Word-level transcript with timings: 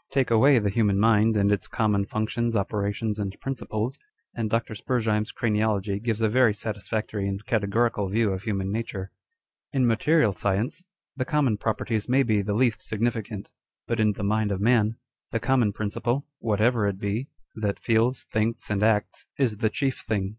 l 0.00 0.04
Take 0.12 0.30
away 0.30 0.58
the 0.58 0.68
human 0.68 0.98
mind 1.00 1.38
and 1.38 1.50
its 1.50 1.66
common 1.66 2.04
functions, 2.04 2.54
operations, 2.54 3.18
and 3.18 3.40
principles, 3.40 3.98
and 4.34 4.50
Dr. 4.50 4.74
Spurzheim's 4.74 5.32
craniology 5.32 5.98
gives 6.02 6.20
a 6.20 6.28
very 6.28 6.52
satisfactory 6.52 7.26
and 7.26 7.42
categorical 7.46 8.10
view 8.10 8.30
of 8.30 8.42
human 8.42 8.70
nature. 8.70 9.10
In 9.72 9.86
material 9.86 10.34
science, 10.34 10.84
the 11.16 11.24
common 11.24 11.56
properties 11.56 12.10
may 12.10 12.22
be 12.22 12.42
the 12.42 12.52
least 12.52 12.82
significant; 12.82 13.50
but 13.86 13.98
in 13.98 14.12
the 14.12 14.22
mind 14.22 14.52
of 14.52 14.60
man, 14.60 14.98
the 15.30 15.40
common 15.40 15.72
principle 15.72 16.26
(whatever 16.40 16.86
it 16.86 16.98
be) 16.98 17.30
that 17.54 17.78
feels, 17.78 18.24
thinks, 18.24 18.68
and 18.68 18.82
acts, 18.82 19.28
is 19.38 19.56
the 19.56 19.70
chief 19.70 20.00
thing. 20.00 20.36